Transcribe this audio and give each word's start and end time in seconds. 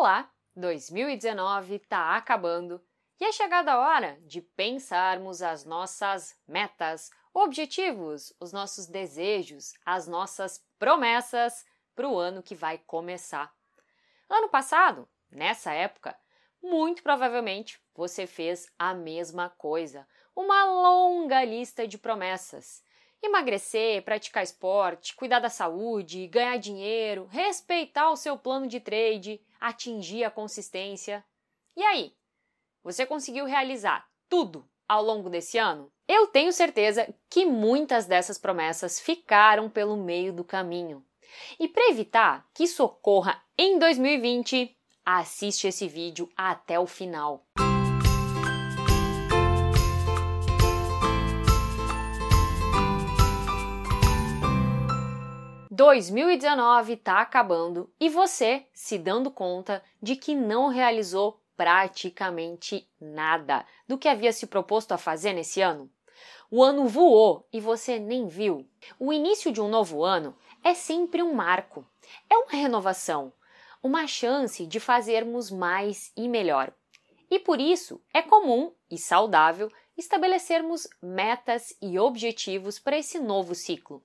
Olá, 0.00 0.30
2019 0.54 1.74
está 1.74 2.16
acabando 2.16 2.80
e 3.18 3.24
é 3.24 3.32
chegada 3.32 3.72
a 3.72 3.80
hora 3.80 4.16
de 4.22 4.40
pensarmos 4.40 5.42
as 5.42 5.64
nossas 5.64 6.40
metas, 6.46 7.10
objetivos, 7.34 8.32
os 8.38 8.52
nossos 8.52 8.86
desejos, 8.86 9.74
as 9.84 10.06
nossas 10.06 10.64
promessas 10.78 11.66
para 11.96 12.08
o 12.08 12.16
ano 12.16 12.44
que 12.44 12.54
vai 12.54 12.78
começar. 12.78 13.52
Ano 14.30 14.48
passado, 14.48 15.08
nessa 15.32 15.72
época, 15.72 16.16
muito 16.62 17.02
provavelmente 17.02 17.82
você 17.92 18.24
fez 18.24 18.70
a 18.78 18.94
mesma 18.94 19.50
coisa, 19.50 20.06
uma 20.36 20.64
longa 20.64 21.42
lista 21.42 21.88
de 21.88 21.98
promessas. 21.98 22.84
Emagrecer, 23.20 24.04
praticar 24.04 24.44
esporte, 24.44 25.16
cuidar 25.16 25.40
da 25.40 25.50
saúde, 25.50 26.28
ganhar 26.28 26.56
dinheiro, 26.56 27.26
respeitar 27.26 28.12
o 28.12 28.16
seu 28.16 28.38
plano 28.38 28.68
de 28.68 28.78
trade, 28.78 29.42
atingir 29.60 30.24
a 30.24 30.30
consistência. 30.30 31.24
E 31.76 31.82
aí? 31.82 32.12
Você 32.82 33.04
conseguiu 33.04 33.44
realizar 33.44 34.06
tudo 34.28 34.68
ao 34.88 35.02
longo 35.02 35.28
desse 35.28 35.58
ano? 35.58 35.92
Eu 36.06 36.26
tenho 36.28 36.52
certeza 36.52 37.12
que 37.28 37.44
muitas 37.44 38.06
dessas 38.06 38.38
promessas 38.38 38.98
ficaram 38.98 39.68
pelo 39.68 39.96
meio 39.96 40.32
do 40.32 40.42
caminho. 40.42 41.04
E 41.60 41.68
para 41.68 41.90
evitar 41.90 42.48
que 42.54 42.64
isso 42.64 42.82
ocorra 42.82 43.42
em 43.56 43.78
2020, 43.78 44.74
assiste 45.04 45.66
esse 45.66 45.86
vídeo 45.86 46.30
até 46.36 46.80
o 46.80 46.86
final. 46.86 47.46
2019 55.78 56.94
está 56.94 57.20
acabando 57.20 57.88
e 58.00 58.08
você 58.08 58.66
se 58.74 58.98
dando 58.98 59.30
conta 59.30 59.80
de 60.02 60.16
que 60.16 60.34
não 60.34 60.66
realizou 60.66 61.40
praticamente 61.56 62.90
nada 63.00 63.64
do 63.86 63.96
que 63.96 64.08
havia 64.08 64.32
se 64.32 64.48
proposto 64.48 64.90
a 64.90 64.98
fazer 64.98 65.34
nesse 65.34 65.60
ano? 65.60 65.88
O 66.50 66.64
ano 66.64 66.88
voou 66.88 67.46
e 67.52 67.60
você 67.60 67.96
nem 67.96 68.26
viu. 68.26 68.68
O 68.98 69.12
início 69.12 69.52
de 69.52 69.60
um 69.60 69.68
novo 69.68 70.02
ano 70.02 70.36
é 70.64 70.74
sempre 70.74 71.22
um 71.22 71.32
marco, 71.32 71.86
é 72.28 72.36
uma 72.36 72.60
renovação, 72.60 73.32
uma 73.80 74.04
chance 74.08 74.66
de 74.66 74.80
fazermos 74.80 75.48
mais 75.48 76.10
e 76.16 76.28
melhor. 76.28 76.72
E 77.30 77.38
por 77.38 77.60
isso 77.60 78.02
é 78.12 78.20
comum 78.20 78.72
e 78.90 78.98
saudável 78.98 79.70
estabelecermos 79.96 80.88
metas 81.00 81.72
e 81.80 82.00
objetivos 82.00 82.80
para 82.80 82.98
esse 82.98 83.20
novo 83.20 83.54
ciclo 83.54 84.02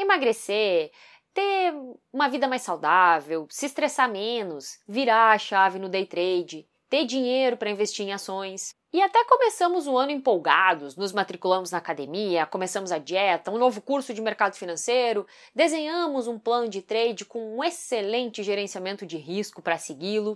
emagrecer, 0.00 0.90
ter 1.34 1.72
uma 2.12 2.28
vida 2.28 2.48
mais 2.48 2.62
saudável, 2.62 3.46
se 3.50 3.66
estressar 3.66 4.10
menos, 4.10 4.78
virar 4.86 5.32
a 5.32 5.38
chave 5.38 5.78
no 5.78 5.88
day 5.88 6.06
trade, 6.06 6.68
ter 6.88 7.04
dinheiro 7.04 7.56
para 7.56 7.70
investir 7.70 8.06
em 8.06 8.12
ações. 8.12 8.74
E 8.92 9.02
até 9.02 9.22
começamos 9.24 9.86
o 9.86 9.98
ano 9.98 10.10
empolgados, 10.10 10.96
nos 10.96 11.12
matriculamos 11.12 11.70
na 11.70 11.78
academia, 11.78 12.46
começamos 12.46 12.90
a 12.90 12.98
dieta, 12.98 13.50
um 13.50 13.58
novo 13.58 13.82
curso 13.82 14.14
de 14.14 14.22
mercado 14.22 14.54
financeiro, 14.54 15.26
desenhamos 15.54 16.26
um 16.26 16.38
plano 16.38 16.68
de 16.68 16.80
trade 16.80 17.26
com 17.26 17.56
um 17.56 17.62
excelente 17.62 18.42
gerenciamento 18.42 19.04
de 19.04 19.18
risco 19.18 19.60
para 19.60 19.76
segui-lo. 19.76 20.34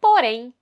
Porém, 0.00 0.52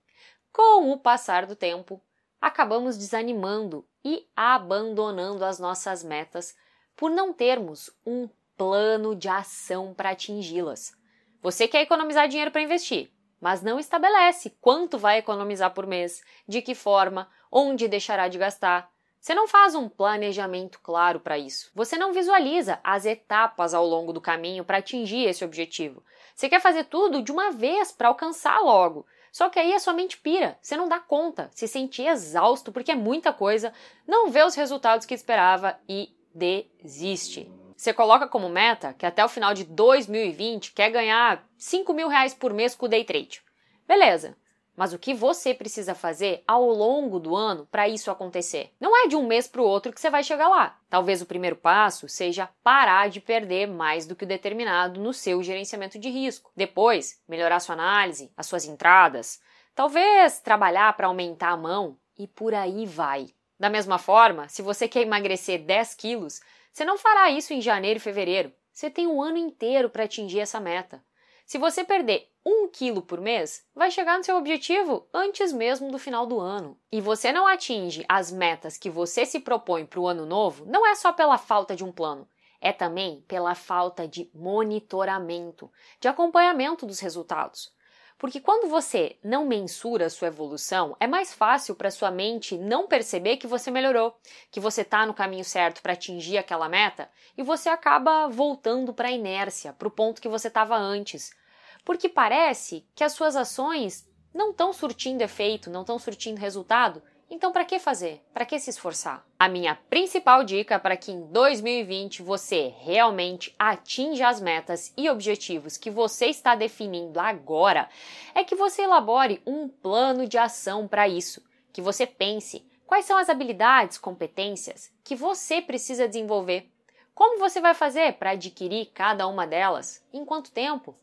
com 0.53 0.91
o 0.91 0.99
passar 0.99 1.47
do 1.47 1.55
tempo, 1.55 1.99
acabamos 2.39 2.95
desanimando 2.95 3.85
e 4.03 4.27
abandonando 4.35 5.43
as 5.43 5.57
nossas 5.57 6.03
metas 6.03 6.55
por 6.95 7.11
não 7.11 7.33
termos 7.33 7.89
um 8.05 8.29
plano 8.57 9.15
de 9.15 9.27
ação 9.27 9.93
para 9.93 10.11
atingi-las. 10.11 10.93
Você 11.41 11.67
quer 11.67 11.81
economizar 11.81 12.27
dinheiro 12.27 12.51
para 12.51 12.61
investir, 12.61 13.11
mas 13.39 13.61
não 13.61 13.79
estabelece 13.79 14.55
quanto 14.61 14.97
vai 14.97 15.17
economizar 15.17 15.73
por 15.73 15.85
mês, 15.85 16.23
de 16.47 16.61
que 16.61 16.73
forma, 16.73 17.29
onde 17.51 17.87
deixará 17.87 18.27
de 18.27 18.37
gastar. 18.37 18.89
Você 19.19 19.33
não 19.33 19.47
faz 19.47 19.73
um 19.73 19.89
planejamento 19.89 20.79
claro 20.81 21.19
para 21.19 21.37
isso. 21.37 21.71
Você 21.73 21.97
não 21.97 22.13
visualiza 22.13 22.79
as 22.83 23.05
etapas 23.05 23.73
ao 23.73 23.85
longo 23.85 24.13
do 24.13 24.21
caminho 24.21 24.63
para 24.63 24.77
atingir 24.77 25.25
esse 25.25 25.43
objetivo. 25.43 26.03
Você 26.35 26.47
quer 26.47 26.61
fazer 26.61 26.83
tudo 26.83 27.23
de 27.23 27.31
uma 27.31 27.51
vez 27.51 27.91
para 27.91 28.07
alcançar 28.07 28.59
logo. 28.59 29.05
Só 29.31 29.49
que 29.49 29.59
aí 29.59 29.73
a 29.73 29.79
sua 29.79 29.93
mente 29.93 30.17
pira, 30.17 30.57
você 30.61 30.77
não 30.77 30.87
dá 30.87 30.99
conta, 30.99 31.49
se 31.53 31.67
sente 31.67 32.03
exausto 32.03 32.71
porque 32.71 32.91
é 32.91 32.95
muita 32.95 33.33
coisa, 33.33 33.73
não 34.07 34.29
vê 34.29 34.43
os 34.43 34.55
resultados 34.55 35.05
que 35.05 35.13
esperava 35.13 35.77
e 35.89 36.15
desiste. 36.35 37.49
Você 37.75 37.93
coloca 37.93 38.27
como 38.27 38.49
meta 38.49 38.93
que 38.93 39.05
até 39.05 39.23
o 39.23 39.29
final 39.29 39.53
de 39.53 39.63
2020 39.63 40.73
quer 40.73 40.91
ganhar 40.91 41.47
5 41.57 41.93
mil 41.93 42.07
reais 42.07 42.33
por 42.33 42.53
mês 42.53 42.75
com 42.75 42.85
o 42.85 42.89
day 42.89 43.03
trade. 43.03 43.41
Beleza, 43.87 44.35
mas 44.75 44.93
o 44.93 44.99
que 44.99 45.13
você 45.13 45.53
precisa 45.53 45.95
fazer 45.95 46.43
ao 46.45 46.65
longo 46.65 47.19
do 47.19 47.35
ano 47.35 47.65
para 47.71 47.87
isso 47.87 48.11
acontecer? 48.11 48.73
Não 48.79 48.95
é 48.95 49.07
de 49.07 49.15
um 49.15 49.25
mês 49.25 49.47
para 49.47 49.61
o 49.61 49.65
outro 49.65 49.93
que 49.93 50.01
você 50.01 50.09
vai 50.09 50.23
chegar 50.23 50.49
lá. 50.49 50.77
Talvez 50.89 51.21
o 51.21 51.25
primeiro 51.25 51.55
passo 51.55 52.09
seja 52.09 52.49
parar 52.61 53.09
de 53.09 53.21
perder 53.21 53.67
mais 53.67 54.05
do 54.05 54.15
que 54.15 54.25
o 54.25 54.27
determinado 54.27 54.99
no 54.99 55.13
seu 55.13 55.41
gerenciamento 55.41 55.97
de 55.97 56.09
risco. 56.09 56.51
Depois, 56.55 57.21
melhorar 57.27 57.61
sua 57.61 57.73
análise, 57.73 58.31
as 58.35 58.47
suas 58.47 58.65
entradas. 58.65 59.39
Talvez 59.73 60.39
trabalhar 60.39 60.95
para 60.95 61.07
aumentar 61.07 61.51
a 61.51 61.57
mão 61.57 61.97
e 62.17 62.27
por 62.27 62.53
aí 62.53 62.85
vai. 62.85 63.27
Da 63.59 63.69
mesma 63.69 63.97
forma, 63.97 64.49
se 64.49 64.61
você 64.61 64.87
quer 64.87 65.01
emagrecer 65.01 65.63
10 65.63 65.95
quilos, 65.95 66.41
você 66.71 66.83
não 66.83 66.97
fará 66.97 67.29
isso 67.31 67.53
em 67.53 67.61
janeiro 67.61 67.97
e 67.97 68.01
fevereiro. 68.01 68.51
Você 68.71 68.89
tem 68.89 69.07
um 69.07 69.21
ano 69.21 69.37
inteiro 69.37 69.89
para 69.89 70.03
atingir 70.03 70.41
essa 70.41 70.59
meta. 70.59 71.01
Se 71.45 71.57
você 71.57 71.83
perder 71.83 72.29
um 72.45 72.67
quilo 72.67 73.01
por 73.01 73.21
mês, 73.21 73.65
vai 73.73 73.89
chegar 73.89 74.17
no 74.17 74.23
seu 74.23 74.35
objetivo 74.35 75.07
antes 75.13 75.53
mesmo 75.53 75.91
do 75.91 75.97
final 75.97 76.25
do 76.25 76.39
ano. 76.39 76.77
E 76.91 76.99
você 76.99 77.31
não 77.31 77.47
atinge 77.47 78.03
as 78.09 78.31
metas 78.31 78.77
que 78.77 78.89
você 78.89 79.25
se 79.25 79.39
propõe 79.39 79.85
para 79.85 79.99
o 79.99 80.07
ano 80.07 80.25
novo, 80.25 80.65
não 80.65 80.85
é 80.85 80.93
só 80.95 81.13
pela 81.13 81.37
falta 81.37 81.75
de 81.75 81.83
um 81.83 81.91
plano, 81.91 82.27
é 82.59 82.73
também 82.73 83.21
pela 83.27 83.55
falta 83.55 84.07
de 84.07 84.29
monitoramento, 84.33 85.71
de 85.99 86.07
acompanhamento 86.07 86.85
dos 86.85 86.99
resultados. 86.99 87.74
Porque 88.17 88.39
quando 88.39 88.69
você 88.69 89.17
não 89.21 89.45
mensura 89.45 90.05
a 90.05 90.09
sua 90.09 90.29
evolução, 90.29 90.95
é 90.99 91.07
mais 91.07 91.33
fácil 91.33 91.75
para 91.75 91.91
sua 91.91 92.09
mente 92.09 92.57
não 92.57 92.87
perceber 92.87 93.37
que 93.37 93.45
você 93.45 93.69
melhorou, 93.69 94.17
que 94.49 94.59
você 94.59 94.81
está 94.81 95.05
no 95.05 95.13
caminho 95.13 95.43
certo 95.43 95.81
para 95.81 95.93
atingir 95.93 96.37
aquela 96.37 96.69
meta 96.69 97.09
e 97.37 97.43
você 97.43 97.67
acaba 97.67 98.27
voltando 98.29 98.93
para 98.93 99.09
a 99.09 99.11
inércia, 99.11 99.73
para 99.73 99.87
o 99.87 99.91
ponto 99.91 100.21
que 100.21 100.29
você 100.29 100.47
estava 100.47 100.77
antes. 100.77 101.35
Porque 101.83 102.07
parece 102.07 102.87
que 102.95 103.03
as 103.03 103.11
suas 103.11 103.35
ações 103.35 104.07
não 104.33 104.51
estão 104.51 104.71
surtindo 104.71 105.21
efeito, 105.21 105.69
não 105.69 105.81
estão 105.81 105.99
surtindo 105.99 106.39
resultado 106.39 107.03
então, 107.27 107.51
para 107.51 107.65
que 107.65 107.79
fazer? 107.79 108.21
Para 108.31 108.45
que 108.45 108.59
se 108.59 108.69
esforçar? 108.69 109.25
A 109.39 109.49
minha 109.49 109.75
principal 109.89 110.43
dica 110.43 110.77
para 110.77 110.95
que 110.95 111.11
em 111.11 111.25
2020 111.25 112.21
você 112.21 112.71
realmente 112.81 113.53
atinja 113.57 114.27
as 114.27 114.39
metas 114.39 114.93
e 114.95 115.09
objetivos 115.09 115.75
que 115.75 115.89
você 115.89 116.27
está 116.27 116.53
definindo 116.53 117.19
agora 117.19 117.89
é 118.35 118.43
que 118.43 118.55
você 118.55 118.83
elabore 118.83 119.41
um 119.45 119.67
plano 119.67 120.27
de 120.27 120.37
ação 120.37 120.87
para 120.87 121.07
isso. 121.07 121.43
Que 121.73 121.81
você 121.81 122.05
pense 122.05 122.63
quais 122.85 123.05
são 123.05 123.17
as 123.17 123.27
habilidades, 123.27 123.97
competências 123.97 124.93
que 125.03 125.15
você 125.15 125.63
precisa 125.63 126.07
desenvolver. 126.07 126.69
Como 127.15 127.39
você 127.39 127.59
vai 127.59 127.73
fazer 127.73 128.13
para 128.13 128.31
adquirir 128.31 128.91
cada 128.93 129.25
uma 129.27 129.47
delas? 129.47 130.05
Em 130.13 130.23
quanto 130.23 130.51
tempo? 130.51 130.95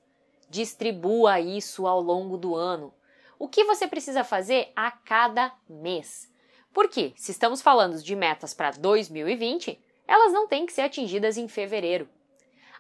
Distribua 0.49 1.41
isso 1.41 1.85
ao 1.85 2.01
longo 2.01 2.37
do 2.37 2.55
ano 2.55 2.95
o 3.43 3.49
que 3.49 3.65
você 3.65 3.89
precisa 3.89 4.23
fazer 4.23 4.71
a 4.77 4.89
cada 4.89 5.53
mês. 5.69 6.33
Porque, 6.73 7.13
se 7.17 7.33
estamos 7.33 7.61
falando 7.61 8.01
de 8.01 8.15
metas 8.15 8.55
para 8.55 8.71
2020, 8.71 9.83
elas 10.07 10.33
não 10.33 10.47
têm 10.47 10.65
que 10.65 10.73
ser 10.73 10.83
atingidas 10.83 11.37
em 11.37 11.49
fevereiro. 11.49 12.09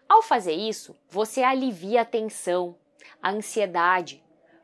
Ao 0.08 0.22
fazer 0.22 0.52
isso, 0.52 0.96
você 1.08 1.42
alivia 1.42 2.02
a 2.02 2.04
tensão, 2.04 2.78
a 3.20 3.32
ansiedade, 3.32 4.22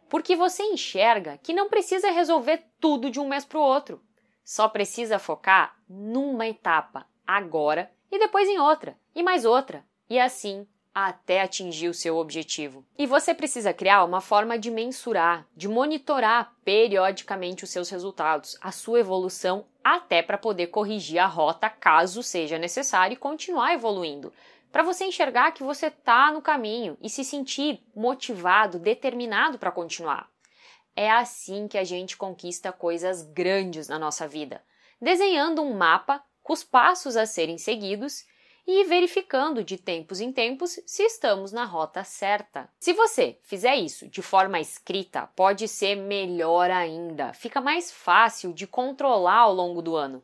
porque 0.08 0.36
você 0.36 0.62
enxerga 0.62 1.36
que 1.42 1.52
não 1.52 1.68
precisa 1.68 2.12
resolver 2.12 2.62
tudo 2.78 3.10
de 3.10 3.18
um 3.18 3.26
mês 3.26 3.44
para 3.44 3.58
o 3.58 3.62
outro. 3.62 4.00
Só 4.44 4.68
precisa 4.68 5.18
focar 5.18 5.76
numa 5.88 6.46
etapa, 6.46 7.08
agora 7.26 7.90
e 8.08 8.20
depois 8.20 8.48
em 8.48 8.60
outra, 8.60 8.96
e 9.16 9.20
mais 9.24 9.44
outra, 9.44 9.84
e 10.08 10.16
assim 10.16 10.64
até 11.06 11.42
atingir 11.42 11.88
o 11.88 11.94
seu 11.94 12.16
objetivo. 12.16 12.84
E 12.98 13.06
você 13.06 13.32
precisa 13.32 13.72
criar 13.72 14.04
uma 14.04 14.20
forma 14.20 14.58
de 14.58 14.70
mensurar, 14.70 15.46
de 15.54 15.68
monitorar 15.68 16.52
periodicamente 16.64 17.62
os 17.62 17.70
seus 17.70 17.88
resultados, 17.88 18.56
a 18.60 18.72
sua 18.72 19.00
evolução, 19.00 19.66
até 19.84 20.22
para 20.22 20.36
poder 20.36 20.68
corrigir 20.68 21.18
a 21.18 21.26
rota 21.26 21.70
caso 21.70 22.22
seja 22.22 22.58
necessário 22.58 23.14
e 23.14 23.18
continuar 23.18 23.74
evoluindo. 23.74 24.32
Para 24.72 24.82
você 24.82 25.04
enxergar 25.04 25.52
que 25.52 25.62
você 25.62 25.86
está 25.86 26.30
no 26.30 26.42
caminho 26.42 26.96
e 27.00 27.08
se 27.08 27.24
sentir 27.24 27.82
motivado, 27.94 28.78
determinado 28.78 29.58
para 29.58 29.72
continuar. 29.72 30.28
É 30.94 31.10
assim 31.10 31.68
que 31.68 31.78
a 31.78 31.84
gente 31.84 32.16
conquista 32.16 32.72
coisas 32.72 33.22
grandes 33.22 33.88
na 33.88 33.98
nossa 33.98 34.26
vida, 34.26 34.62
desenhando 35.00 35.62
um 35.62 35.74
mapa 35.74 36.22
com 36.42 36.52
os 36.52 36.64
passos 36.64 37.16
a 37.16 37.24
serem 37.24 37.56
seguidos 37.56 38.26
e 38.70 38.84
verificando 38.84 39.64
de 39.64 39.78
tempos 39.78 40.20
em 40.20 40.30
tempos 40.30 40.78
se 40.84 41.02
estamos 41.02 41.52
na 41.52 41.64
rota 41.64 42.04
certa. 42.04 42.68
Se 42.78 42.92
você 42.92 43.38
fizer 43.42 43.74
isso 43.76 44.06
de 44.06 44.20
forma 44.20 44.60
escrita, 44.60 45.26
pode 45.34 45.66
ser 45.66 45.96
melhor 45.96 46.70
ainda, 46.70 47.32
fica 47.32 47.62
mais 47.62 47.90
fácil 47.90 48.52
de 48.52 48.66
controlar 48.66 49.38
ao 49.38 49.54
longo 49.54 49.80
do 49.80 49.96
ano. 49.96 50.22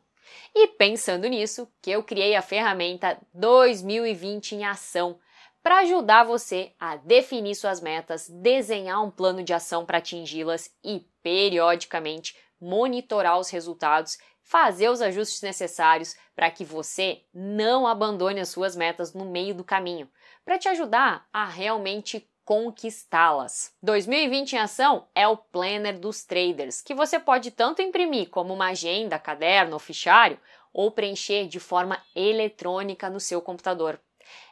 E 0.53 0.67
pensando 0.67 1.27
nisso, 1.27 1.67
que 1.81 1.89
eu 1.89 2.03
criei 2.03 2.35
a 2.35 2.41
ferramenta 2.43 3.19
2020 3.33 4.53
em 4.53 4.63
ação 4.63 5.17
para 5.63 5.79
ajudar 5.79 6.23
você 6.23 6.71
a 6.79 6.97
definir 6.97 7.55
suas 7.55 7.81
metas, 7.81 8.29
desenhar 8.29 9.03
um 9.03 9.09
plano 9.09 9.41
de 9.41 9.53
ação 9.53 9.83
para 9.83 9.97
atingi-las 9.97 10.69
e 10.83 11.03
periodicamente 11.23 12.35
monitorar 12.59 13.39
os 13.39 13.49
resultados 13.49 14.17
fazer 14.45 14.89
os 14.89 15.01
ajustes 15.01 15.41
necessários 15.41 16.15
para 16.35 16.51
que 16.51 16.63
você 16.63 17.23
não 17.33 17.87
abandone 17.87 18.39
as 18.39 18.49
suas 18.49 18.75
metas 18.75 19.11
no 19.13 19.25
meio 19.25 19.55
do 19.55 19.63
caminho, 19.63 20.09
para 20.45 20.59
te 20.59 20.69
ajudar 20.69 21.27
a 21.33 21.45
realmente 21.45 22.29
conquistá-las. 22.45 23.73
2020 23.81 24.53
em 24.53 24.59
ação 24.59 25.07
é 25.15 25.27
o 25.27 25.35
planner 25.35 25.99
dos 25.99 26.23
traders, 26.23 26.79
que 26.79 26.93
você 26.93 27.19
pode 27.19 27.49
tanto 27.49 27.81
imprimir 27.81 28.29
como 28.29 28.53
uma 28.53 28.67
agenda, 28.67 29.17
caderno 29.17 29.73
ou 29.73 29.79
fichário, 29.79 30.39
ou 30.71 30.91
preencher 30.91 31.47
de 31.47 31.59
forma 31.59 31.99
eletrônica 32.15 33.09
no 33.09 33.19
seu 33.19 33.41
computador. 33.41 33.99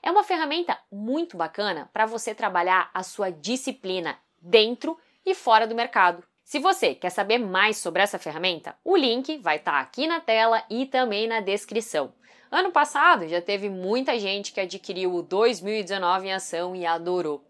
É 0.02 0.10
uma 0.10 0.24
ferramenta 0.24 0.78
muito 0.92 1.38
bacana 1.38 1.88
para 1.94 2.08
você 2.08 2.34
trabalhar 2.34 2.90
a 2.94 3.04
sua 3.04 3.30
disciplina 3.32 4.18
dentro 4.42 4.98
e 5.24 5.36
fora 5.36 5.68
do 5.68 5.76
mercado. 5.76 6.24
Se 6.54 6.60
você 6.60 6.94
quer 6.94 7.10
saber 7.10 7.40
mais 7.40 7.78
sobre 7.78 8.04
essa 8.04 8.20
ferramenta, 8.20 8.76
o 8.84 8.96
link 8.96 9.38
vai 9.40 9.56
estar 9.56 9.72
tá 9.72 9.80
aqui 9.80 10.06
na 10.06 10.20
tela 10.20 10.64
e 10.70 10.86
também 10.86 11.26
na 11.26 11.40
descrição. 11.40 12.14
Ano 12.52 12.72
passado 12.72 13.28
já 13.28 13.42
teve 13.42 13.72
muita 13.72 14.20
gente 14.20 14.52
que 14.52 14.60
adquiriu 14.60 15.16
o 15.16 15.24
2019 15.24 16.28
em 16.28 16.32
ação 16.32 16.76
e 16.76 16.86
adorou. 16.86 17.44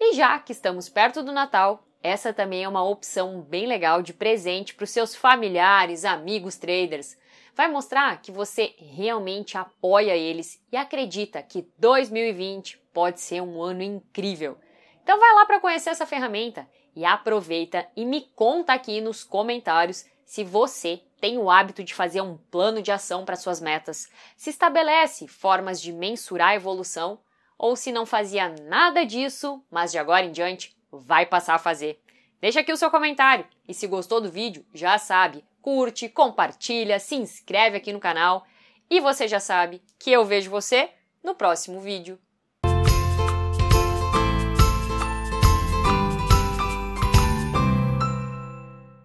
E 0.00 0.14
já 0.14 0.40
que 0.40 0.50
estamos 0.50 0.88
perto 0.88 1.22
do 1.22 1.30
Natal, 1.30 1.84
essa 2.02 2.32
também 2.32 2.64
é 2.64 2.68
uma 2.68 2.82
opção 2.82 3.40
bem 3.42 3.64
legal 3.64 4.02
de 4.02 4.12
presente 4.12 4.74
para 4.74 4.82
os 4.82 4.90
seus 4.90 5.14
familiares, 5.14 6.04
amigos 6.04 6.56
traders. 6.56 7.16
Vai 7.54 7.68
mostrar 7.68 8.20
que 8.20 8.32
você 8.32 8.74
realmente 8.76 9.56
apoia 9.56 10.16
eles 10.16 10.60
e 10.72 10.76
acredita 10.76 11.40
que 11.44 11.68
2020 11.78 12.76
pode 12.92 13.20
ser 13.20 13.40
um 13.40 13.62
ano 13.62 13.84
incrível. 13.84 14.58
Então 15.00 15.16
vai 15.16 15.32
lá 15.32 15.46
para 15.46 15.60
conhecer 15.60 15.90
essa 15.90 16.06
ferramenta 16.06 16.66
e 16.94 17.04
aproveita 17.04 17.86
e 17.96 18.04
me 18.04 18.22
conta 18.34 18.72
aqui 18.72 19.00
nos 19.00 19.24
comentários 19.24 20.04
se 20.24 20.44
você 20.44 21.02
tem 21.20 21.38
o 21.38 21.50
hábito 21.50 21.84
de 21.84 21.94
fazer 21.94 22.20
um 22.20 22.36
plano 22.36 22.82
de 22.82 22.90
ação 22.90 23.24
para 23.24 23.36
suas 23.36 23.60
metas, 23.60 24.08
se 24.36 24.50
estabelece 24.50 25.28
formas 25.28 25.80
de 25.80 25.92
mensurar 25.92 26.48
a 26.48 26.54
evolução 26.56 27.20
ou 27.58 27.76
se 27.76 27.92
não 27.92 28.04
fazia 28.04 28.48
nada 28.62 29.04
disso, 29.04 29.62
mas 29.70 29.92
de 29.92 29.98
agora 29.98 30.26
em 30.26 30.32
diante 30.32 30.76
vai 30.90 31.24
passar 31.24 31.54
a 31.54 31.58
fazer. 31.60 32.02
Deixa 32.40 32.60
aqui 32.60 32.72
o 32.72 32.76
seu 32.76 32.90
comentário 32.90 33.46
e 33.68 33.72
se 33.72 33.86
gostou 33.86 34.20
do 34.20 34.30
vídeo, 34.30 34.66
já 34.74 34.98
sabe, 34.98 35.44
curte, 35.60 36.08
compartilha, 36.08 36.98
se 36.98 37.14
inscreve 37.14 37.76
aqui 37.76 37.92
no 37.92 38.00
canal 38.00 38.44
e 38.90 39.00
você 39.00 39.28
já 39.28 39.38
sabe 39.38 39.80
que 39.98 40.10
eu 40.10 40.24
vejo 40.24 40.50
você 40.50 40.90
no 41.22 41.36
próximo 41.36 41.80
vídeo. 41.80 42.18